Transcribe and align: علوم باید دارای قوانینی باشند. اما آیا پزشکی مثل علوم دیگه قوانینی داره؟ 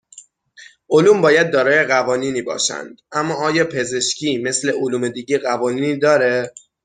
علوم 0.89 1.21
باید 1.21 1.51
دارای 1.51 1.83
قوانینی 1.83 2.41
باشند. 2.41 2.97
اما 3.11 3.33
آیا 3.35 3.65
پزشکی 3.65 4.37
مثل 4.37 4.69
علوم 4.69 5.09
دیگه 5.09 5.37
قوانینی 5.37 5.97
داره؟ 5.99 6.53